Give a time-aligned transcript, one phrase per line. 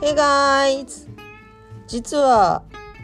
[0.00, 1.08] Hey guys!
[1.88, 2.62] 実は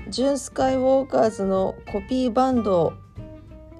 [0.08, 2.92] ジュン・スカイウォーカーズのコピーバンド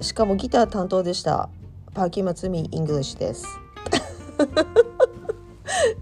[0.00, 1.48] しかもギター担当でした。
[1.94, 3.46] パーキーマツミ English です。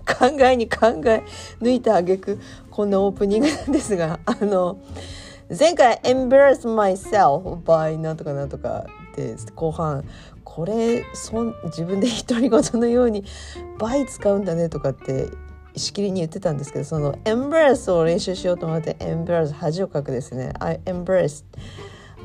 [0.06, 1.22] 考えに考え
[1.60, 4.78] 抜いた挙句こんなオープニングなんですがあの
[5.50, 10.02] 前回「Embarrass Myself by なんとかなんとか」で後半
[10.44, 13.22] これそん自分で独り言のように
[13.78, 15.28] 倍使うんだねとかって
[15.76, 20.52] しきりに言ってたんですけどその embrace を練習しようと思って embrace 恥をかくですね。
[20.60, 21.44] I embraced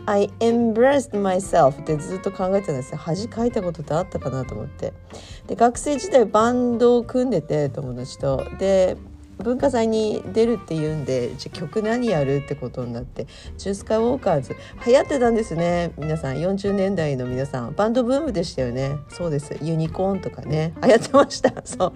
[0.05, 2.97] I embraced myself ってずっと考えてたんですよ。
[2.97, 4.93] 恥かいたことってあったかなと思って。
[5.47, 8.45] で学生時代バンドを組んでて友達と。
[8.57, 8.95] で
[9.43, 14.55] 文化祭に出るっていうんでじゃ曲何やるってことになってジュースカウォーカーズ。
[14.85, 15.91] 流行ってたんですね。
[15.97, 17.73] 皆さん40年代の皆さん。
[17.75, 18.97] バンドブームでしたよね。
[19.09, 19.55] そうです。
[19.61, 20.73] ユニコーンとかね。
[20.83, 21.53] 流行ってました。
[21.65, 21.93] そう。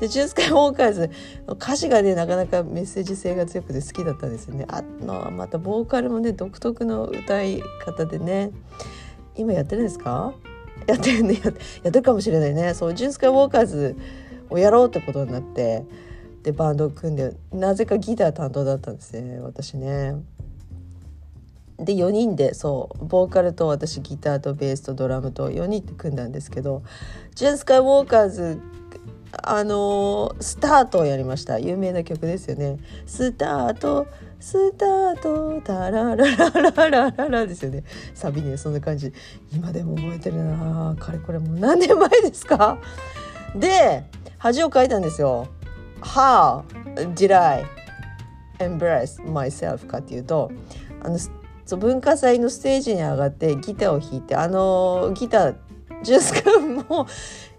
[0.00, 1.10] でジュースカウォーカーズ。
[1.46, 4.66] の歌詞がねなかなかメッセージ性が強くて好きだったんですよね。
[4.68, 8.50] あのまたボーカルもね独特の歌い方でね。
[9.36, 10.32] 今やってるんですか？
[10.86, 11.40] やってるね。
[11.42, 12.74] やってるかもしれないね。
[12.74, 13.96] そうジュースカウォーカーズ
[14.48, 15.84] をやろうってことになって。
[16.42, 20.14] でバンドを組んでなぜかギター担当だったんですね私ね。
[21.78, 26.82] で4人でそうボーカルと私ギターとベースとドラムと4人で組んだんですけど
[27.34, 28.60] ジェン・スカイ・ウォーカーズ
[29.42, 31.58] あのー、スタートをやりました。
[31.58, 32.78] 有名な曲ですよね。
[33.06, 34.06] スタート
[34.40, 37.84] スタートタラララララララですよね。
[38.14, 39.12] サビねそんな感じ。
[39.52, 42.78] 今でも覚えてるなかれこれもう何年前ですか？
[43.54, 44.04] で
[44.38, 45.46] 恥をかいたんですよ。
[46.02, 46.64] How
[47.14, 47.64] did I
[48.58, 50.50] embrace myself かっていうと
[51.02, 51.18] あの
[51.76, 55.56] 文化祭のステージに上がってギターを弾いてあのギター
[56.02, 57.06] ジュンスカも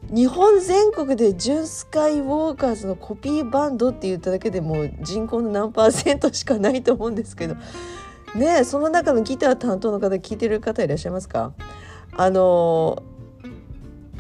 [0.09, 7.55] 日本全国でジュンスカイウォーカーズのコピーバンドって言っただけでもう人口の何パーセントしかないと思うんですけど
[8.36, 11.54] ねその中のギター担当の方聞いてる方いらっしゃいますか？
[12.17, 13.04] あの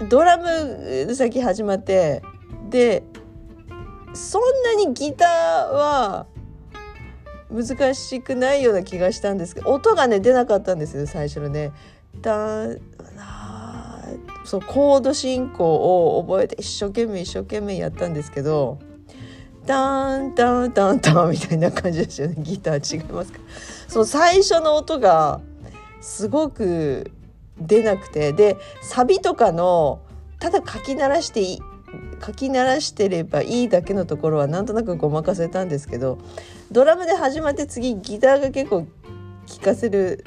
[0.07, 2.21] ドラム先始まって
[2.69, 3.03] で
[4.13, 5.27] そんなにギター
[5.73, 6.25] は
[7.51, 11.71] 難しくないような気がしたんですけど音がね出なかったんですよ最初のね。
[12.21, 12.67] だ
[14.43, 18.79] そうコード進行を覚えて一生懸命一生懸命やったんですけど
[19.65, 22.35] ダンダンダンダンみたいな感じですよね。
[22.39, 23.39] ギター違いますか。
[23.87, 25.39] その最初の音が
[26.01, 27.11] すごく
[27.59, 28.33] 出なくて。
[28.33, 30.01] でサビとかの
[30.39, 31.61] ただ書き鳴らしてい
[32.21, 36.19] い書き鳴らしてればいいだけのところはなんとなくごまかせたんですけど
[36.71, 38.87] ドラムで始まって次ギターが結構
[39.45, 40.23] 聴かせる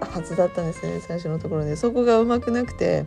[0.00, 1.76] はずだったんですね最初のところで。
[1.76, 3.06] そこがうまくなくて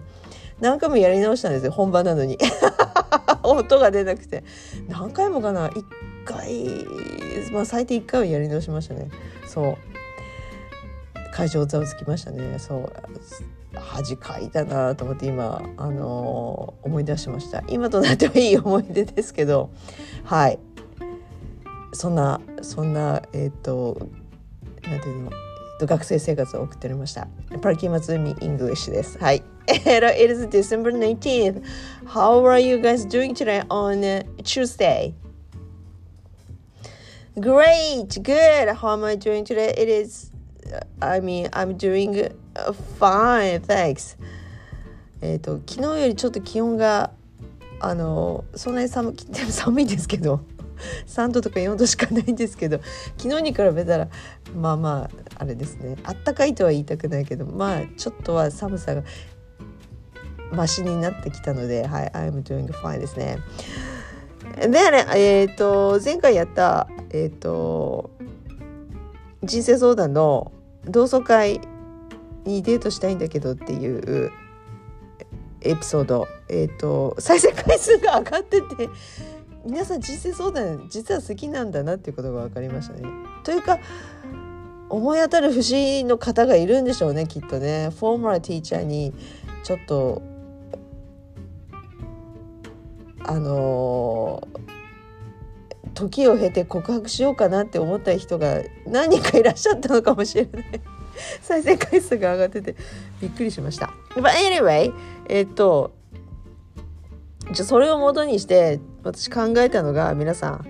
[0.59, 2.37] 何回もやり直したんですよ本番なのに。
[3.43, 4.43] 音が出なくて。
[4.87, 5.69] 何回もかな。
[5.69, 5.83] 1
[6.25, 6.85] 回
[7.51, 9.09] まあ最低1回はやり直しましたね。
[9.45, 9.77] そう。
[11.33, 12.57] 会場ざわつきましたね。
[12.59, 12.93] そう。
[13.75, 17.63] 恥かいたなと思って今、あのー、思い出しました。
[17.67, 19.69] 今となってはいい思い出ですけど
[20.23, 20.59] はい。
[21.93, 24.09] そんなそんなえっ、と
[24.83, 25.31] なんていうの
[25.79, 27.27] 学生生活を送っておりました。
[27.61, 29.17] パルキーマツミイングリッシュです。
[29.17, 29.43] はい。
[29.65, 31.63] Hello, It is December 19th
[32.05, 35.13] How are you guys doing today on Tuesday?
[37.39, 38.75] Great, good.
[38.75, 39.73] How am I doing today?
[39.77, 40.32] It is
[40.99, 42.31] I mean, I'm doing
[42.99, 44.17] fine, thanks.
[45.21, 47.11] えっと、昨日よりちょっと気温が、
[47.79, 49.15] あの、そんなに寒
[49.49, 50.41] 寒いんですけど、
[51.07, 52.79] 3度とか4度しかないんですけど、
[53.17, 54.07] 昨日に比べたら、
[54.55, 59.03] まあまあ、あれですね、あったかいとは言いたくないけど、まあ、ちょっとは寒さが、
[60.51, 63.39] マシになってきたので、はい、I'm doing fine ですね。
[64.59, 68.11] でね、えっ、ー、と、前回やった、えっ、ー、と、
[69.43, 70.51] 人生相談の
[70.85, 71.59] 同窓会
[72.45, 74.31] にデートしたいんだけどっていう
[75.61, 78.89] エピソード、えーと、再生回数が上がってて
[79.65, 83.07] 皆さん人生相談実は好きなんだなっていうことが分かりましたね。
[83.43, 83.79] というか
[84.89, 87.89] 思い当たる節の方がいるんでしょうねきっとね。
[87.97, 89.13] フォーマルティーチャーに
[89.63, 90.21] ちょっと
[93.25, 94.45] あの
[95.93, 100.63] 時を経て告白しようかなって思った人が何人かいらっしゃったのかもしれない。
[101.41, 102.75] 再生回数が上がってて
[103.21, 103.91] びっくりしました。
[104.15, 104.93] But anyway
[105.29, 105.91] えっと
[107.51, 110.65] じゃそれをもとにして私考えたのが皆さん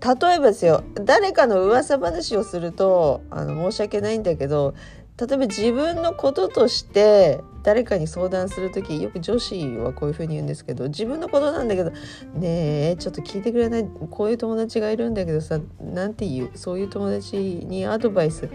[0.00, 4.74] 例えばですよ誰かの噂話をするとあの申し訳ないんだけど
[5.20, 11.90] 例えば自分のこととして誰かに相談する時よく女子はこういうふうに言うんですけど自分のことなんだけど
[12.34, 18.48] 「ねえちょっと聞いてくれないこういう友達がいるんだけどさなんて言うそういう友達にアドバイス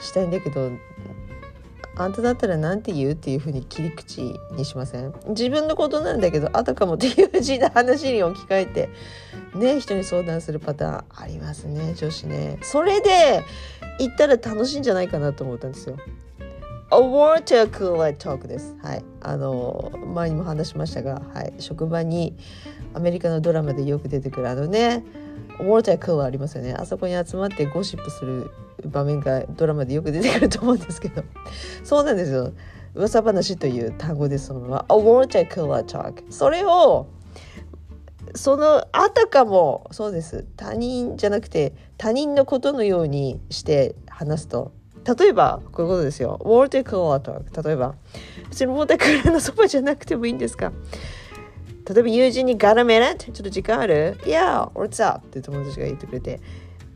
[0.00, 0.70] したいんだけど
[1.96, 4.22] あんただったら何て言うっていうふうに切り口
[4.52, 5.14] にしません？
[5.28, 8.88] 自分のことなんだけどあたかもっていう字の話に置き換えて
[9.54, 13.44] ね人に相談するパターンありますね女子ねそれで
[13.98, 15.98] 言ったら楽しいんじゃないかなと思ったんですよ
[16.90, 18.76] A water cooler talk です。
[18.82, 19.04] はい。
[19.22, 21.54] あの、前にも話しましたが、はい。
[21.58, 22.36] 職場に
[22.92, 25.02] アメリカのドラマでよく出てくるあのね、
[25.60, 26.74] ウォータークーラーありますよね。
[26.74, 28.50] あそこに集まってゴシップする
[28.84, 31.22] 場面がドラマでよく出てくると思うんですけど、
[31.84, 32.52] そうなんですよ。
[32.94, 36.22] 噂話という単語でそのまま、A water cooler talk。
[36.30, 37.06] それを、
[38.34, 44.72] そのあたかもそうです他人じゃなくて他人のことのようにして話すと
[45.18, 46.38] 例えばこういうことですよ。
[46.42, 47.94] ウォータークーラーと例えば
[48.48, 50.72] 別にウォータークラーのそばじゃなくてもいいんですか？
[51.92, 53.16] 例えば友人に Got a minute?
[53.16, 55.26] ちょっと時間ある ?Yeah, what's up?
[55.26, 56.40] って友達が言ってくれて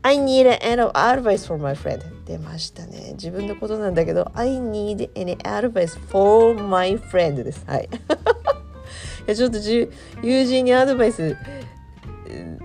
[0.01, 3.11] I need an advice for my friend 出ましたね。
[3.13, 7.63] 自分のことなんだけど I need any advice for my friend です。
[7.67, 7.89] はい。
[9.27, 11.35] いやちょっと友人にアドバイス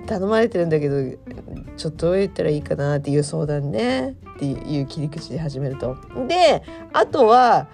[0.07, 1.03] 頼まれてるんだけど
[1.77, 5.97] ちょっとどう言ったらいいかなっていう相談ねっていう切り口で始めると。
[6.29, 6.63] で
[6.93, 7.67] あとは、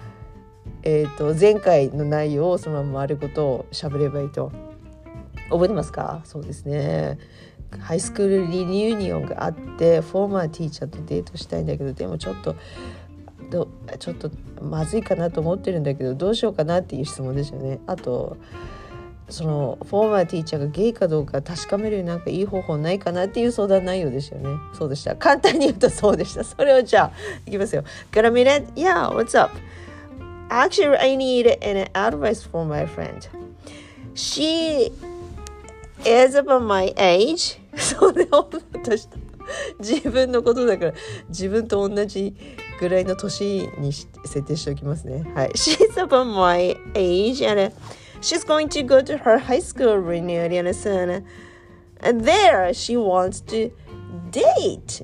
[0.83, 4.51] えーと、前回の内容をそのまま丸ごとしゃべればいいと。
[5.49, 6.21] 覚えてますか？
[6.25, 7.17] そうですね。
[7.79, 12.55] ハイスクールリニューニオンがあってフォーマーティーチャーとデートしたいんだけどでもちょっと
[13.49, 13.67] ど
[13.97, 14.31] ちょっと
[14.61, 17.79] まずいかなと思ってるんだけどどうしようかなっていう質問ですよね。
[17.87, 18.37] あと
[19.27, 24.49] そのフォーマーティーチャーがゲイかどうか確かめるなんかいい方法ないかなっていう相談内容ですよね。
[24.73, 25.15] そうでした。
[25.15, 26.43] 簡単に言うとそうでした。
[26.43, 27.11] それをじゃあ
[27.45, 27.83] いきますよ。
[28.11, 28.73] Got a minute?
[28.73, 29.55] Yeah, what's up?
[30.50, 33.26] Actually, I need an advice for my friend.
[34.14, 34.92] She
[36.04, 37.58] is about my age.
[37.76, 39.08] それを私
[39.80, 40.92] 自分のことだから
[41.28, 42.34] 自分と同じ
[42.78, 45.24] ぐらいの年に設定しておきますね。
[45.34, 45.48] はい。
[45.50, 47.72] She's about my age and
[48.24, 51.26] She's going to go to her high school reunion soon.
[52.00, 53.70] And there she wants to
[54.30, 55.02] date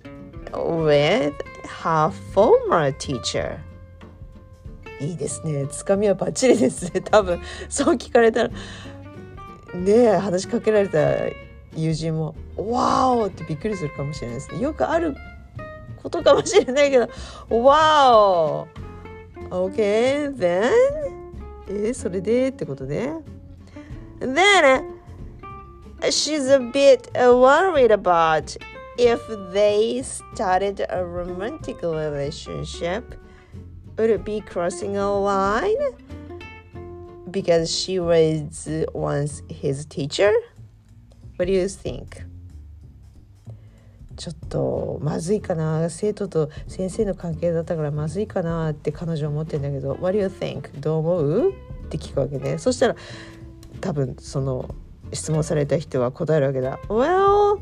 [0.55, 1.35] with
[1.83, 3.63] her former teacher.
[5.00, 5.68] いいですね。
[5.68, 7.02] つかみはバッチリですね。
[7.06, 7.40] 多分
[7.70, 8.50] そう聞かれたら
[9.74, 11.00] ねえ話しかけられた
[11.76, 14.62] 友人も「ワーオ!」ってびっくりするかもしれないですね。
[14.62, 15.16] よくある
[16.02, 17.10] ことかもしれないけど
[17.50, 20.70] 「ワーオ !OK then?
[21.68, 23.18] えそれでってことね。
[24.20, 24.96] Then
[26.04, 28.58] she's a bit worried about
[28.98, 29.20] if
[29.52, 33.04] they started a romantic relationship.
[33.98, 35.94] Would be crossing a line?
[37.32, 40.32] Because she was once his teacher?
[41.38, 42.24] What do you think?
[44.18, 50.70] ちょっとまずいかな生徒と先生の関係だったからまずいかなって彼女は思ってんだけど「What do you think?
[50.80, 51.50] どう思う?」
[51.86, 52.96] って聞くわけねそしたら
[53.82, 54.74] 多分その
[55.12, 57.60] 質問された人は答えるわけだ「Well」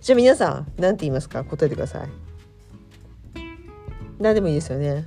[0.00, 1.42] じゃあ皆さん何て言いますか？
[1.42, 2.08] 答えてください
[4.20, 5.06] 何でもいいですよね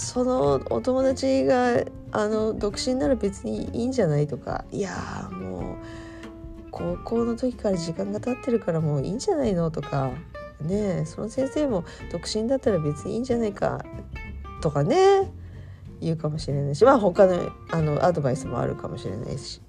[0.00, 4.64] そのお友達があの独身なら別にいいんじゃないとか。
[4.72, 5.76] いやもう
[6.70, 10.10] 高校の時から時間が経ってるからもういいんじゃないのとか。
[10.62, 13.84] ねその先生も独身だったら別にいいんじゃないか。
[14.62, 15.30] とかね
[16.00, 16.84] 言うかもしれないし。
[16.84, 19.60] まあ他のあのアドバイスもあるかもしれないし。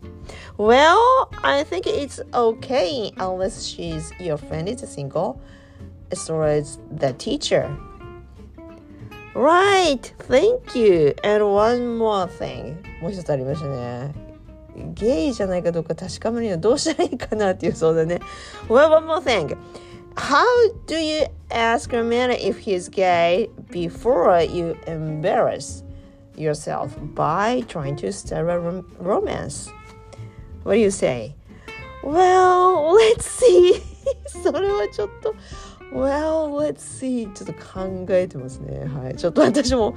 [0.57, 0.95] Well,
[1.41, 5.35] I think it's okay unless she's your friend is single.
[6.09, 7.69] As far as the teacher.
[9.34, 11.14] Right, thank you.
[11.22, 12.76] And one more thing.
[13.02, 14.12] もう一つありましたね。
[14.94, 18.20] ゲイじゃないかどうか確かめるにはどうしたらいいかなっていうそうだね。
[18.68, 19.56] Well, one more thing.
[20.16, 20.44] How
[20.86, 25.84] do you ask a man if he's gay before you embarrass
[26.36, 29.70] yourself by trying to start a rom romance?
[30.64, 31.34] What do you say?
[32.02, 33.82] Well, let's see.
[34.26, 35.34] それはちょっと
[35.92, 37.32] Well, let's see.
[37.32, 38.86] ちょっと考えてますね。
[38.86, 39.16] はい。
[39.16, 39.94] ちょっと私も、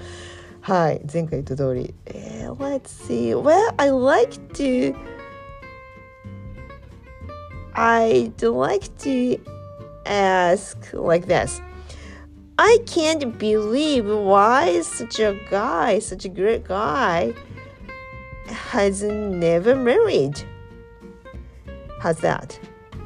[0.62, 1.02] はい。
[1.12, 1.94] 前回言った通り。
[2.06, 3.36] えー、let's see.
[3.36, 4.96] Well, I like to,
[7.74, 9.40] I'd like to
[10.06, 11.62] ask like this.
[12.58, 17.34] I can't believe why such a guy, such a great guy,
[18.48, 20.44] has never married.
[22.00, 22.60] How's that?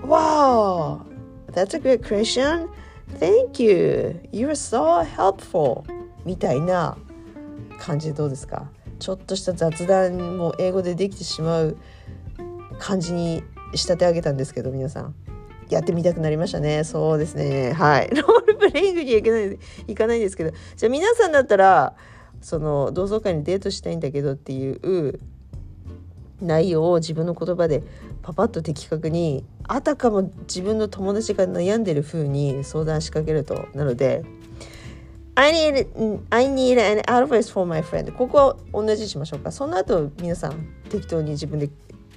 [0.04, 1.06] Wow!
[1.54, 2.70] that's a good question.
[3.19, 4.21] Thank you.
[4.33, 5.85] You're so helpful.
[6.25, 6.97] みたいな
[7.79, 8.71] 感じでどうですか？
[8.99, 11.77] ちょっとした雑談も英語でできてしまう
[12.79, 13.43] 感じに
[13.75, 15.15] 仕立て上げたんですけど皆さん。
[15.71, 16.83] やってみたくなりましたね。
[16.85, 17.73] そうですね。
[17.73, 18.09] はい。
[18.15, 20.51] ロールプレイングにはいけないいかないんですけど。
[20.77, 21.95] じゃあ皆さんだったら
[22.41, 25.21] その同窓会にデートしたいんだけどっていう
[26.41, 27.83] 内容を自分の言葉で
[28.23, 34.25] パパッと的確にあたかも自分の友達が悩んでる風に相談しかけるとなので
[35.35, 35.87] I need,
[36.31, 41.71] I need an advice for my friend ここは同じにしましょうかその後皆さん適当に自分で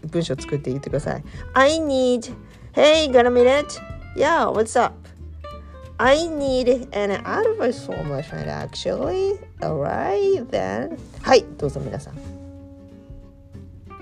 [0.08, 1.24] 文章を作って言ってください
[1.54, 2.34] I need
[2.74, 3.80] Hey got a minute?
[4.16, 4.96] Yeah what's up?
[5.98, 12.50] I need an advice for my friend actually Alright then はいどうぞ皆さん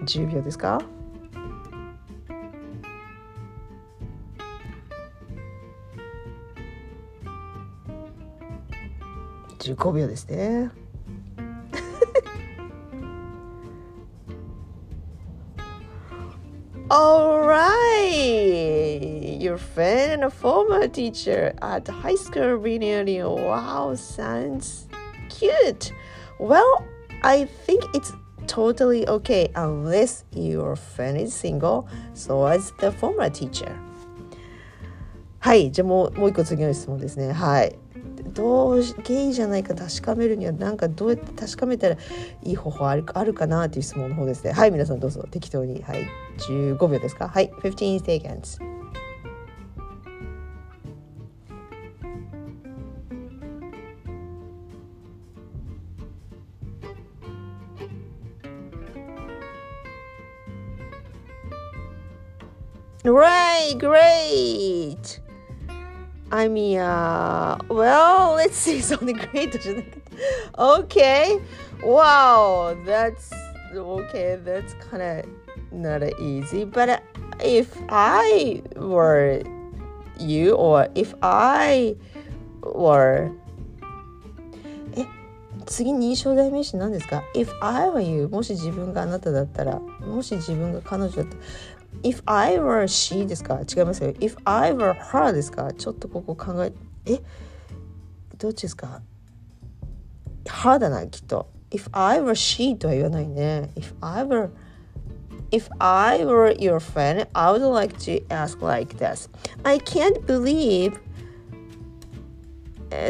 [0.04, 0.80] 10秒ですか
[9.58, 10.70] 15秒ですね。
[16.90, 19.00] All right,
[19.40, 23.26] your friend and a former teacher at high school reunion.
[23.26, 24.86] Wow, sounds
[25.28, 25.92] cute.
[26.38, 26.84] Well,
[27.22, 28.12] I think it's
[28.49, 33.71] totally okay unless your friend is single, so as the former teacher.
[35.39, 37.31] はい、じゃあもうもう一個次の質問ですね。
[37.31, 37.77] はい。
[38.33, 41.95] どうゲイじゃないか確かめるにはなんかどうやって確かめたら
[42.43, 44.51] いい方法あるあるかなっていう質問の方ですね。
[44.51, 45.25] はい皆さんどうぞ。
[45.31, 45.81] 適当に。
[45.83, 46.05] はい。
[46.37, 47.29] 15秒ですか？
[47.29, 47.51] はい。
[47.63, 48.68] 15 seconds
[63.09, 65.19] Right, great!
[66.31, 69.57] I mean, uh, well, let's see something great.
[70.59, 71.41] okay,
[71.83, 73.33] wow, that's
[73.73, 74.37] okay.
[74.45, 75.25] That's kind of
[75.71, 76.65] not easy.
[76.65, 77.01] But
[77.43, 79.41] if I were
[80.19, 81.95] you, or if I
[82.61, 83.31] were
[84.95, 85.05] え
[85.65, 91.37] 次に印象代名詞何ですか ?If I were you もし自分があなただったらもし自分が彼女だった
[92.02, 96.72] if I were she ですか違いますよ if I were her ですかちょっとここ考え
[97.06, 97.20] え
[98.38, 99.00] どっちですか
[100.44, 104.50] her だなきっと if I were she とは言わないね if I were
[105.50, 109.28] If I were your friend, I would like to ask like this.
[109.64, 110.98] I can't believe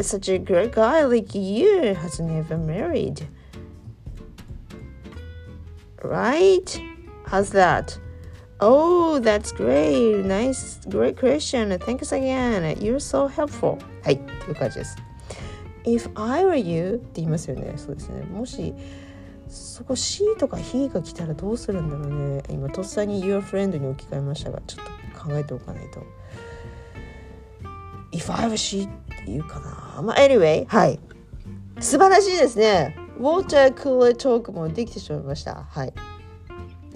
[0.01, 3.27] such a great guy like you has never married.
[6.03, 6.79] Right?
[7.25, 7.97] How's that?
[8.62, 10.22] Oh, that's great.
[10.24, 11.70] Nice, great question.
[11.78, 12.76] Thanks again.
[12.78, 13.78] You're so helpful.
[14.02, 14.96] はい、という感じです。
[15.84, 17.72] If I were you って言いますよね。
[17.76, 18.22] そうですね。
[18.24, 18.74] もし、
[19.48, 22.42] そこ she とか he が来たらどうするんだろうね。
[22.50, 26.02] 今、とっさに your friend に置き換えましたが、ちょっと考えておかないと。
[28.12, 30.02] If I were she って言うかな。
[30.02, 31.00] まあ、anyway、はい。
[31.80, 32.94] 素晴らしいですね。
[33.18, 35.66] ウォータークーラートークもできてしまいました。
[35.70, 35.94] はい。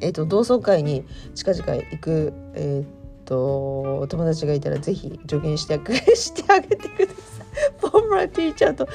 [0.05, 5.81] えーと、同窓会に近々行く、えーと、友達がいたらぜひ助言して
[6.15, 7.45] してあげてください。
[7.79, 8.89] フォームラティーチャーと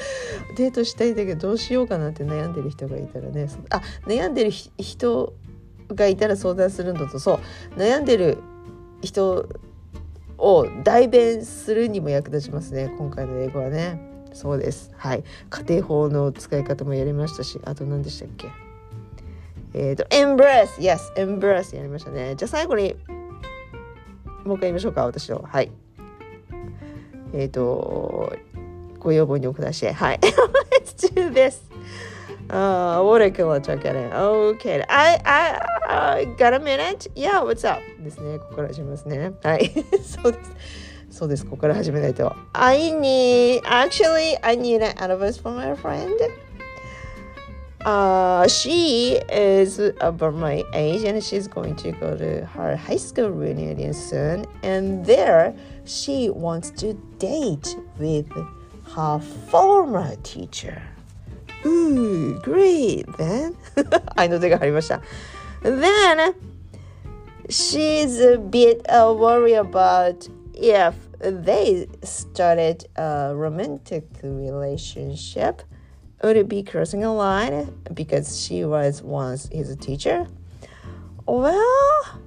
[0.56, 5.32] デートしたいんだけどどうしようかなって悩んでる人がいたらねあ悩んでる人
[5.88, 7.18] がいたら相談するのと。
[7.18, 7.40] そ
[7.76, 7.78] う。
[7.78, 8.38] 悩んでる
[9.02, 9.48] 人
[10.38, 14.00] を代弁するにも役立ちますね今回の英語はね。
[14.32, 14.92] そうです。
[14.96, 15.24] はい。
[15.48, 17.58] 家庭法の使い方もやりましたし。
[17.64, 18.69] あと何でしたっけ？
[19.74, 20.66] えっ、ー、と、embrace!
[20.78, 22.34] Yes, embrace やりましたね。
[22.36, 22.96] じゃあ最後に、
[24.44, 25.44] もう一回言いましょうか、私を。
[25.46, 25.70] はい。
[27.32, 28.32] えっ、ー、と、
[28.98, 30.20] ご要望にお下しはい。
[30.20, 31.70] Let's do this!
[32.48, 34.84] Uh, what a killer check it Okay.
[34.88, 37.06] I, I, I got a minute?
[37.14, 37.80] Yeah, what's up?
[38.02, 38.40] ですね。
[38.40, 39.32] ここから始めますね。
[39.44, 39.70] はい。
[40.02, 40.50] そうです。
[41.10, 41.44] そうです。
[41.44, 42.34] ここから始めないと。
[42.52, 46.08] I need, actually, I need an advice from my friend.
[47.84, 53.30] Uh, she is about my age and she's going to go to her high school
[53.30, 54.44] reunion soon.
[54.62, 58.30] And there, she wants to date with
[58.94, 60.82] her former teacher.
[61.64, 63.56] Ooh, great then.
[64.16, 64.60] I know they got
[65.62, 66.34] Then
[67.48, 75.62] she's a bit uh, worried about if they started a romantic relationship
[76.22, 80.26] would be crossing a line because she was once his teacher?
[81.26, 82.20] Well,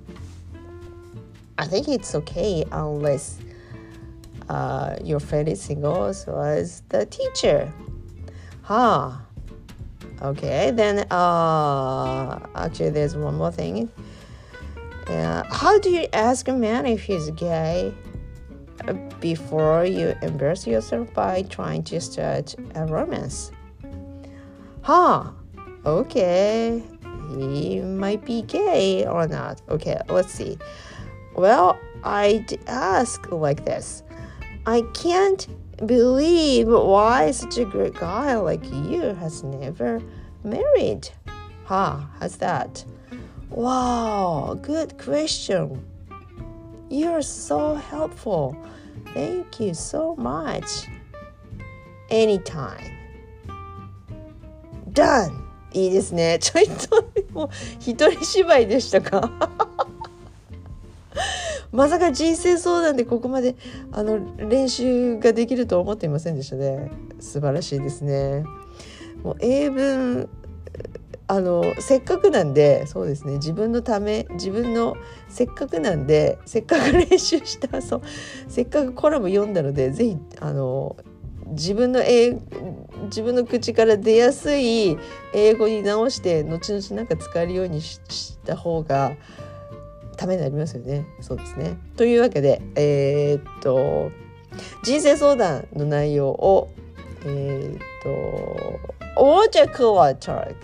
[1.57, 3.39] I think it's okay unless
[4.49, 7.71] uh, your single, so was the teacher.
[8.63, 9.13] Huh.
[10.21, 13.91] Okay, then uh, actually, there's one more thing.
[15.07, 17.93] Uh, how do you ask a man if he's gay
[19.19, 23.51] before you embarrass yourself by trying to start a romance?
[24.83, 25.31] Huh.
[25.85, 26.83] Okay.
[27.37, 29.61] He might be gay or not.
[29.69, 30.57] Okay, let's see.
[31.35, 34.03] Well, I'd ask like this
[34.65, 35.47] I can't
[35.85, 40.01] believe why such a great guy like you has never
[40.43, 41.09] married.
[41.65, 42.83] Huh, how's that?
[43.49, 45.85] Wow, good question.
[46.89, 48.55] You're so helpful.
[49.13, 50.87] Thank you so much.
[52.09, 53.02] Anytime.
[54.93, 55.31] Done!
[55.73, 56.37] いいですね。
[56.39, 59.31] ちょいと、もう一人芝居でしたか？
[61.71, 63.55] まさか人生相談でここまで
[63.91, 68.45] あの練習ができると思っていませんでしたね素晴らしいですね
[69.23, 70.29] もう英文
[71.27, 74.95] あのせっかくなんでそうですね自分のため自分の
[75.29, 78.01] せっかくなんでせっかく練習したそう
[78.47, 80.95] せっかくコラム読んだのでぜひあの
[81.53, 82.37] 自分の英
[83.05, 84.97] 自分の口から出やすい
[85.33, 89.13] 英語に直して後々なんか使えるようにした方が
[90.15, 91.05] ためになりますよね。
[91.21, 91.77] そうですね。
[91.97, 94.11] というわけで、えー、っと
[94.83, 96.69] 人生相談の内容を
[97.25, 100.55] えー、っと Water Cooler Talk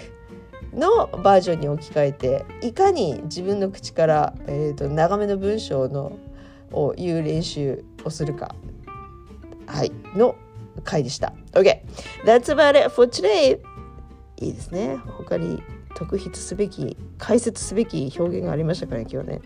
[0.74, 6.18] のバージョンに置き換えていかに自分の口から、えー、と長めの文章の
[6.72, 8.54] を言う練習をするか
[9.66, 10.36] はいの
[10.82, 11.34] 回でした。
[11.54, 11.82] OK!
[12.26, 13.60] That's about it for today!
[14.38, 14.98] いいですね。
[15.18, 15.62] 他に
[15.96, 19.42] 特筆すべき解説すべき表現がありましたからね今日ね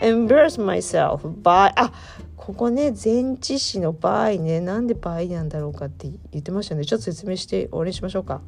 [0.00, 1.92] embarrass myself by あ
[2.36, 8.40] ここね前置詞の場合ねなんで場合なんだろうかって言ってましたねちょっと説明して終わりにしましょうか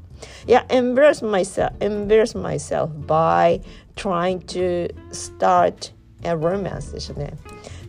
[0.47, 3.61] いや embarrass myself embarrass myself by
[3.97, 7.35] trying to start a romance でしたね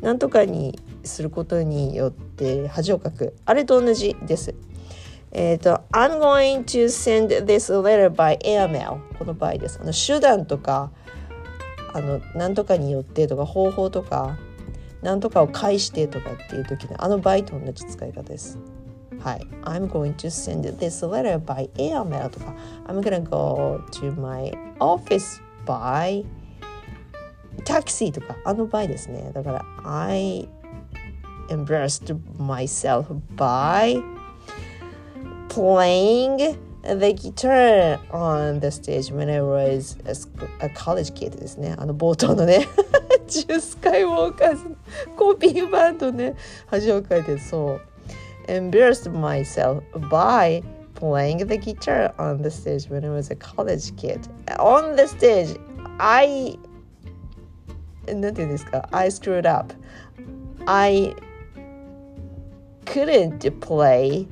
[0.02, 2.29] なんとかにすることによって
[2.70, 4.56] 恥をかくあれと同じです
[5.32, 9.80] えっ、ー、と、I'm going to send this letter by airmail この場合です。
[9.82, 10.92] あの手段とか、
[11.94, 14.38] あの、なんとかによってとか、方法とか、
[15.02, 18.58] なんとかを返してとかっていう時のあの場合と同じ使い方です。
[19.20, 19.48] はい。
[19.64, 22.56] I'm going to send this letter by airmail とか、
[22.88, 26.26] I'm gonna go to my office by
[27.66, 29.32] taxi とか、あの場合ですね。
[29.32, 30.50] だから、I
[31.51, 33.07] embarrassed myself
[33.37, 34.03] by
[35.49, 41.75] playing the guitar on the stage when I was a, a college kid ですね。
[41.79, 42.69] あの冒頭のね、
[43.27, 44.77] ジュースカイウォーカーズの
[45.17, 46.35] コピーバンドね、
[46.67, 47.81] 恥をかいてそう。
[48.49, 50.63] embarrassed myself by
[50.95, 54.21] playing the guitar on the stage when I was a college kid.
[54.59, 55.59] On the stage,
[55.99, 56.59] I
[58.07, 59.75] なんていうんですか I screwed up.
[60.67, 61.15] I
[62.92, 64.28] couldn't play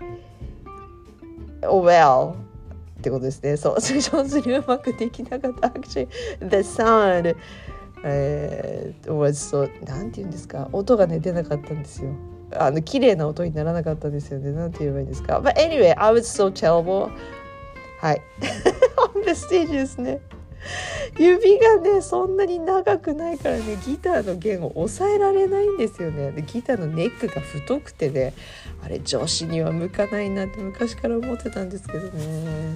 [1.61, 3.57] well ってことですね。
[3.57, 5.67] そう、上手にうまくできなかった。
[5.67, 6.07] Actually,
[6.41, 7.35] the sound、
[8.03, 10.67] えー、was so なんて言うんですか？
[10.73, 12.11] 音がね出なかったんですよ。
[12.55, 14.51] あの綺麗な音にならなかったんですよね。
[14.51, 17.11] なんて言えばいいんですか？But anyway, I was so terrible.
[17.99, 18.21] はい。
[19.15, 20.19] on the stage ですね。
[21.17, 26.31] 指がねそんなに長くないからねギターの弦を押さえられないんですよね。
[26.31, 28.33] でギターのネックが太くてね
[28.83, 32.75] あれ女子には向かないなって昔から思ってたんですけどね。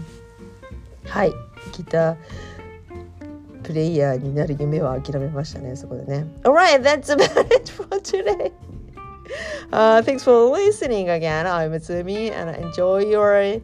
[1.05, 1.33] はい。
[1.77, 2.15] ギター
[3.63, 6.25] プレイヤーになる夢は諦めましたねそこでね。
[6.43, 8.51] Alright that's about it for today.
[9.71, 11.47] Uh, thanks for listening again.
[11.47, 13.61] I'm Tsumi and enjoy your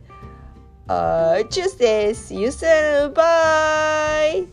[0.90, 3.14] Uh, Archie See you soon.
[3.14, 4.48] Bye.